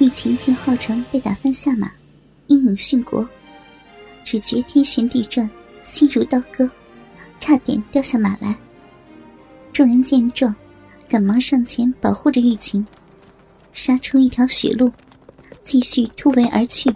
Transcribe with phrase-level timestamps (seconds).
[0.00, 1.92] 玉琴见浩成被打翻下马，
[2.46, 3.28] 英勇殉国，
[4.24, 5.48] 只觉天旋地转，
[5.82, 6.68] 心如刀割，
[7.38, 8.56] 差点掉下马来。
[9.74, 10.54] 众人见状，
[11.06, 12.84] 赶忙上前保护着玉琴，
[13.74, 14.90] 杀出一条血路，
[15.64, 16.90] 继续突围而去。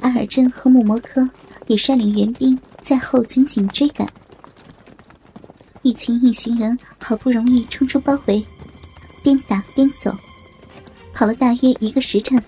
[0.00, 1.28] 阿尔真和木摩科
[1.66, 4.08] 也率领援兵在后紧紧追赶。
[5.82, 8.42] 玉琴一行人好不容易冲出包围，
[9.22, 10.16] 边打边走，
[11.16, 12.38] 跑了大约一个时辰，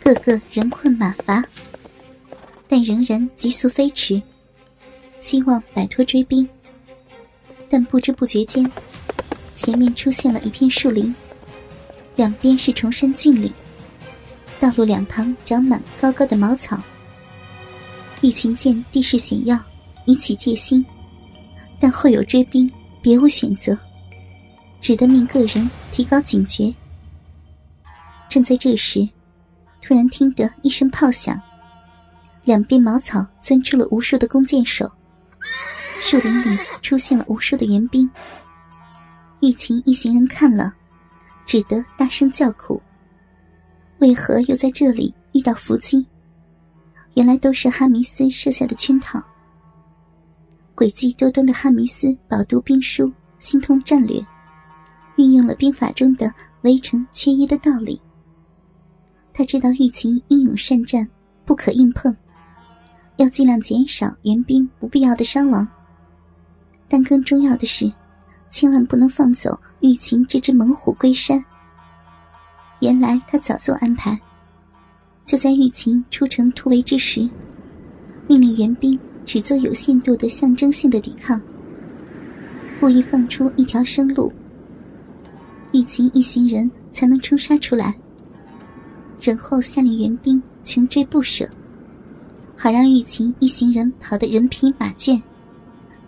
[0.00, 1.44] 个个人困马乏，
[2.66, 4.20] 但仍然急速飞驰，
[5.20, 6.48] 希望摆脱追兵。
[7.70, 8.68] 但不知不觉间，
[9.54, 11.14] 前面出现了一片树林，
[12.16, 13.52] 两边是崇山峻岭，
[14.58, 16.76] 道路两旁长满高高的茅草。
[18.20, 19.56] 玉琴见地势险要，
[20.06, 20.84] 已起戒心。
[21.78, 22.68] 但后有追兵，
[23.00, 23.78] 别无选择，
[24.80, 26.74] 只得命个人提高警觉。
[28.36, 29.08] 正在这时，
[29.80, 31.40] 突然听得一声炮响，
[32.44, 34.92] 两边茅草钻出了无数的弓箭手，
[36.02, 38.06] 树林里出现了无数的援兵。
[39.40, 40.74] 玉琴一行人看了，
[41.46, 42.82] 只得大声叫苦
[44.00, 46.06] ：“为何又在这里遇到伏击？
[47.14, 49.18] 原来都是哈弥斯设下的圈套。”
[50.76, 54.22] 诡计多端的哈弥斯饱读兵书，精通战略，
[55.16, 56.30] 运用了兵法中的
[56.64, 57.98] 围城缺一的道理。
[59.36, 61.06] 他知道玉琴英勇善战，
[61.44, 62.16] 不可硬碰，
[63.18, 65.68] 要尽量减少援兵不必要的伤亡。
[66.88, 67.92] 但更重要的是，
[68.48, 71.44] 千万不能放走玉琴这只猛虎归山。
[72.80, 74.18] 原来他早做安排，
[75.26, 77.28] 就在玉琴出城突围之时，
[78.26, 78.98] 命令援兵。
[79.26, 81.42] 只做有限度的象征性的抵抗，
[82.78, 84.32] 故意放出一条生路，
[85.72, 87.92] 玉琴一行人才能冲杀出来。
[89.20, 91.48] 然后下令援兵穷追不舍，
[92.56, 95.20] 好让玉琴一行人跑得人疲马倦，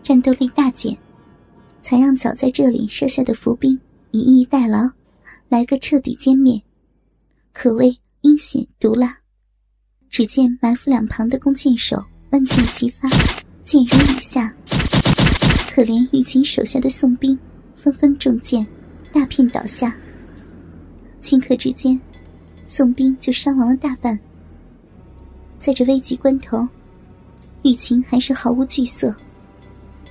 [0.02, 0.96] 战斗力大减，
[1.80, 3.78] 才让早在这里设下的伏兵
[4.10, 4.90] 以逸待劳，
[5.48, 6.62] 来个彻底歼灭，
[7.52, 9.18] 可谓阴险毒辣。
[10.10, 12.02] 只见埋伏两旁的弓箭手。
[12.30, 13.08] 万箭齐发，
[13.64, 14.54] 箭如雨下。
[15.70, 17.38] 可怜玉琴手下的宋兵，
[17.74, 18.66] 纷纷中箭，
[19.10, 19.96] 大片倒下。
[21.22, 21.98] 顷刻之间，
[22.68, 24.16] 宋兵就伤亡了大半。
[25.58, 26.68] 在这危急关头，
[27.62, 29.16] 玉琴还是毫无惧色，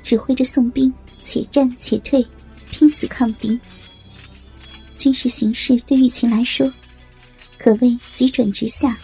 [0.02, 0.92] 指挥着宋兵
[1.24, 2.26] 且战且退，
[2.72, 3.58] 拼死抗敌。
[4.98, 6.68] 军事形势对玉琴来说，
[7.60, 8.98] 可谓急转直下。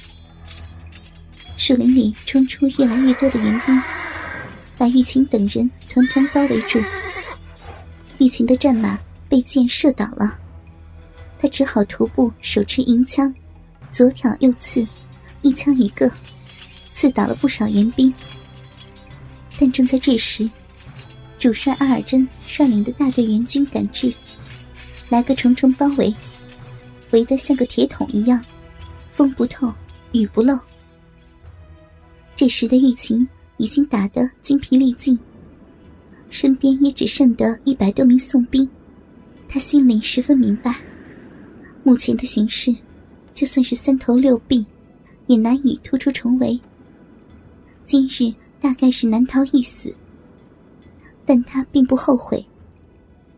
[1.56, 3.80] 树林里冲出越来越多的援兵，
[4.80, 6.82] 把玉琴等人团团包围住。
[8.18, 9.00] 玉琴的战马
[9.30, 10.40] 被箭射倒了，
[11.38, 13.34] 他只好徒步手持银枪，
[13.94, 14.86] 左挑右刺，
[15.44, 16.12] 一枪一个，
[16.94, 18.12] 刺倒了不少援兵。
[19.60, 20.50] 但正在这时，
[21.38, 24.12] 主帅阿尔真率领的大队援军赶至，
[25.10, 26.12] 来个重重包围，
[27.12, 28.44] 围得像个铁桶一样，
[29.14, 29.72] 风不透，
[30.12, 30.58] 雨不漏。
[32.36, 33.28] 这时的玉琴
[33.58, 35.20] 已经打得精疲力尽，
[36.32, 38.68] 身边也只剩得一百多名宋兵。
[39.48, 40.78] 他心里十分明白，
[41.84, 42.76] 目前的形势，
[43.34, 44.66] 就算是三头六臂，
[45.28, 46.60] 也难以突出重围。
[47.86, 49.94] 今日大概是难逃一死。
[51.26, 52.46] 但他并不后悔，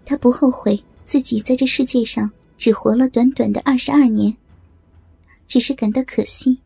[0.03, 4.35] 他不后悔自己在这世界上只活了短短的二十二年，
[5.47, 6.59] 只是感到可惜。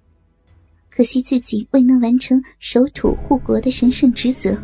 [0.89, 4.57] 可惜自己未能完成守土护国的神圣职责，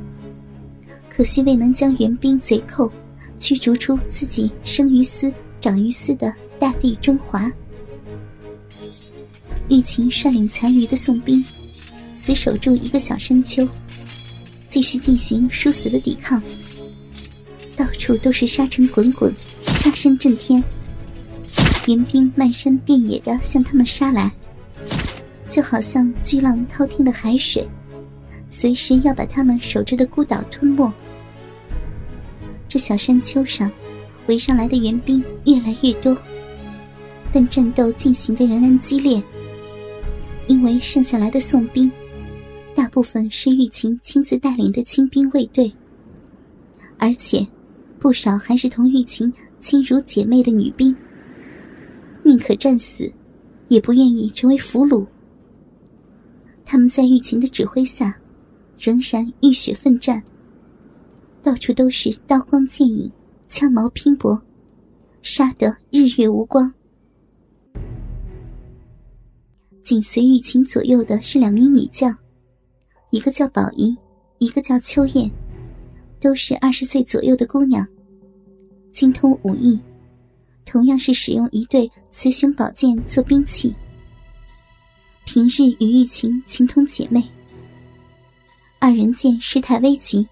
[1.10, 2.92] 可惜未能将援兵贼寇
[3.38, 5.32] 驱逐出自己生于斯
[5.62, 7.52] 长于斯的大地中华。
[9.70, 11.44] 玉琴率领残余的宋兵，
[12.16, 13.68] 死守住一个小山丘，
[14.70, 16.42] 继续进行殊死的抵抗。
[17.76, 20.64] 到处都是沙尘滚滚，杀声震天，
[21.88, 24.32] 援兵漫山遍野的向他们杀来。
[25.50, 27.68] 就好像巨浪滔天的海水，
[28.48, 30.94] 随时要把他们守着的孤岛吞没。
[32.68, 33.72] 这小山丘上
[34.28, 36.16] 围上来的援兵越来越多，
[37.32, 39.22] 但战斗进行的仍然激烈。
[40.48, 41.92] 因为剩下来的宋兵，
[42.76, 45.74] 大部分是玉琴亲自带领的亲兵卫队，
[46.98, 47.46] 而且
[48.00, 50.96] 不少还是同玉琴亲如姐妹的女兵，
[52.24, 53.12] 宁可战死，
[53.70, 55.06] 也不愿意成为俘虏。
[56.64, 58.16] 他们在玉琴的指挥下，
[58.78, 60.22] 仍然浴血奋战。
[61.42, 63.12] 到处都是刀光剑影、
[63.48, 64.40] 枪矛拼搏，
[65.22, 66.74] 杀得日月无光。
[69.86, 72.18] 紧随玉琴左右的是两名女将，
[73.12, 73.96] 一个叫宝仪，
[74.40, 75.30] 一个叫秋燕，
[76.20, 77.88] 都是二十岁左右的姑娘，
[78.92, 79.80] 精通武艺，
[80.66, 83.76] 同样是使用一对雌雄宝剑做兵器。
[85.24, 87.24] 平日与玉琴情同姐妹，
[88.80, 90.28] 二人见事态危急，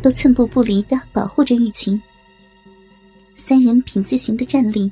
[0.00, 2.00] 都寸步不离的保护着玉琴。
[3.34, 4.88] 三人品字形的站立，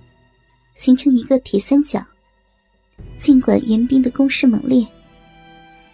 [0.75, 2.05] 形成一个铁三角。
[3.19, 4.87] 尽管援兵的攻势猛烈，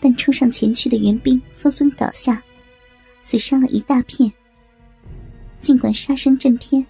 [0.00, 2.42] 但冲上前去的援兵纷纷倒下，
[3.20, 4.32] 死伤了一大片。
[5.60, 6.84] 尽管杀声震天，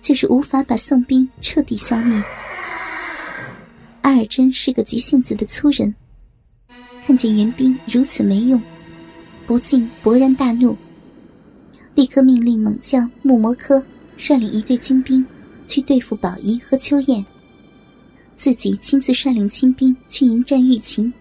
[0.00, 2.22] 就是无法把宋兵彻底消灭。
[4.02, 5.94] 阿尔真是个急性子的粗人，
[7.06, 8.62] 看见援兵如此没用，
[9.46, 10.76] 不禁勃然大怒，
[11.94, 13.84] 立刻命令猛将木摩科
[14.18, 15.26] 率领一队精兵
[15.66, 17.24] 去对付宝仪和秋燕，
[18.36, 21.12] 自己亲自率领亲兵去迎战玉琴，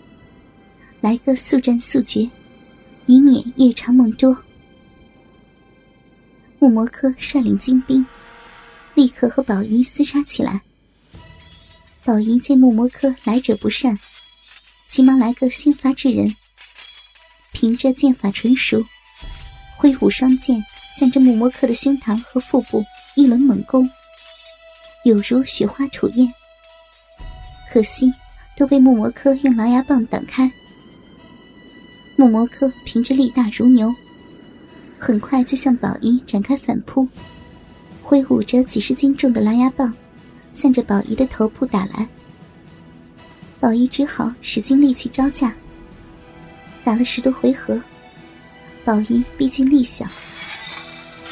[1.02, 2.30] 来个速战速决，
[3.06, 4.38] 以免夜长梦多。
[6.60, 8.06] 木魔科率领精兵，
[8.94, 10.62] 立刻和宝仪厮杀起来。
[12.04, 13.98] 宝仪见木魔科来者不善，
[14.90, 16.36] 急忙来个先发制人。
[17.52, 18.86] 凭着剑法纯熟，
[19.78, 20.64] 挥舞双剑，
[21.00, 22.84] 向着木魔科的胸膛和腹部
[23.16, 23.90] 一轮猛攻，
[25.06, 26.32] 有如雪花吐焰。
[27.76, 28.10] 可惜
[28.56, 30.50] 都被木魔科用狼牙棒挡开。
[32.16, 33.94] 木魔科凭着力大如牛，
[34.98, 37.06] 很快就向宝仪展开反扑，
[38.02, 39.94] 挥舞着几十斤重的狼牙棒。
[40.54, 42.08] 向着宝仪的头部打来，
[43.60, 45.54] 宝仪只好使尽力气招架。
[46.82, 47.78] 打了十多回合，
[48.86, 50.06] 宝仪毕竟力小，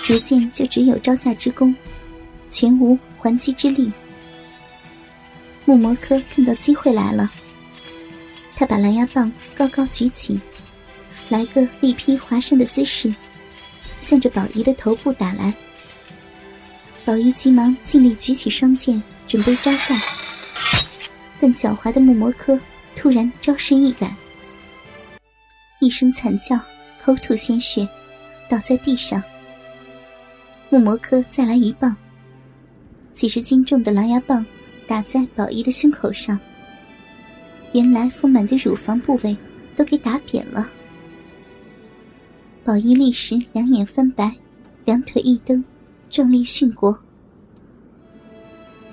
[0.02, 1.74] 逐渐就只有招架之功，
[2.50, 3.90] 全无还击之力。
[5.66, 7.32] 木魔科看到机会来了，
[8.56, 10.40] 他把蓝牙棒高高举起，
[11.30, 13.14] 来个力劈华山的姿势，
[14.00, 15.54] 向着宝仪的头部打来。
[17.06, 19.02] 宝仪急忙尽力举起双剑。
[19.26, 20.00] 准备招架，
[21.40, 22.60] 但狡猾的木魔科
[22.94, 24.14] 突然招式一改，
[25.80, 26.60] 一声惨叫，
[27.04, 27.88] 口吐鲜血，
[28.50, 29.24] 倒在地上。
[30.70, 31.96] 木魔科再来一棒，
[33.14, 34.46] 几十斤重的狼牙棒
[34.88, 36.40] 打在宝仪的胸口上，
[37.74, 39.36] 原来丰满的乳房部位
[39.76, 40.70] 都给打扁了。
[42.64, 44.32] 宝仪立时两眼翻白，
[44.86, 45.64] 两腿一蹬，
[46.10, 46.98] 壮丽殉国。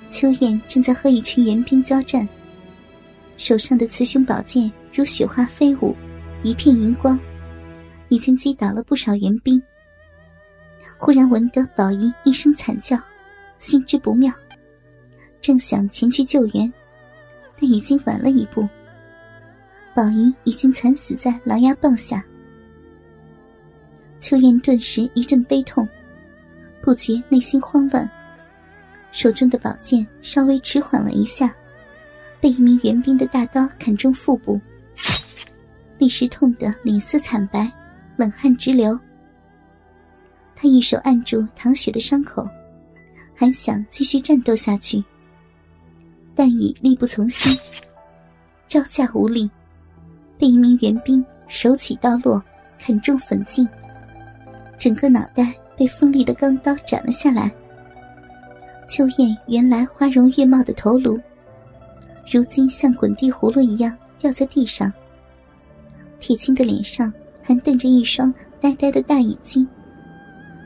[0.09, 2.27] 秋燕正在和一群援兵交战，
[3.37, 5.95] 手上的雌雄宝剑如雪花飞舞，
[6.43, 7.17] 一片银光，
[8.09, 9.61] 已经击倒了不少援兵。
[10.97, 12.97] 忽然闻得宝仪一声惨叫，
[13.57, 14.33] 心知不妙，
[15.41, 16.71] 正想前去救援，
[17.59, 18.67] 但已经晚了一步。
[19.93, 22.23] 宝仪已经惨死在狼牙棒下。
[24.19, 25.87] 秋燕顿时一阵悲痛，
[26.81, 28.09] 不觉内心慌乱。
[29.11, 31.53] 手中的宝剑稍微迟缓了一下，
[32.39, 34.61] 被一名援兵的大刀砍中腹部，
[35.97, 37.69] 立时痛得脸色惨白，
[38.15, 38.97] 冷汗直流。
[40.55, 42.47] 他一手按住唐雪的伤口，
[43.35, 45.03] 还想继续战斗下去，
[46.35, 47.57] 但已力不从心，
[48.67, 49.49] 招架无力，
[50.37, 52.41] 被一名援兵手起刀落，
[52.79, 53.67] 砍中粉颈，
[54.77, 57.51] 整个脑袋被锋利的钢刀斩了下来。
[58.87, 61.19] 秋燕原来花容月貌的头颅，
[62.29, 64.91] 如今像滚地葫芦一样掉在地上。
[66.19, 67.11] 铁青的脸上
[67.41, 69.67] 还瞪着一双呆呆的大眼睛，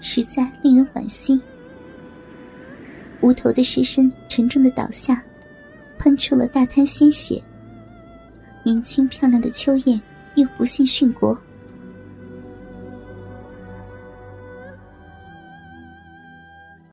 [0.02, 1.40] 实在令人惋惜。
[3.22, 5.24] 无头的尸身沉重的倒下，
[5.98, 7.42] 喷出了大滩鲜血。
[8.64, 10.02] 年轻漂亮的秋燕
[10.36, 11.40] 又不幸殉国。